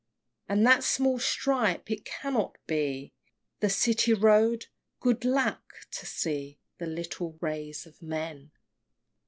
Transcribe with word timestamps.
And 0.49 0.65
that 0.65 0.83
small 0.83 1.19
stripe? 1.19 1.91
it 1.91 2.05
cannot 2.05 2.57
be 2.65 3.13
The 3.59 3.69
City 3.69 4.15
Road! 4.15 4.65
Good 4.99 5.23
lack! 5.23 5.61
to 5.91 6.07
see 6.07 6.57
The 6.79 6.87
little 6.87 7.33
ways 7.33 7.85
of 7.85 8.01
men! 8.01 8.49